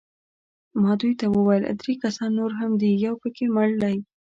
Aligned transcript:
ما 0.81 0.91
دوی 1.01 1.13
ته 1.19 1.25
وویل: 1.35 1.63
درې 1.81 1.93
کسان 2.03 2.29
نور 2.39 2.51
هم 2.59 2.71
دي، 2.81 2.91
یو 3.05 3.13
پکښې 3.21 3.45
مړ 3.55 3.69
دی. 3.83 3.97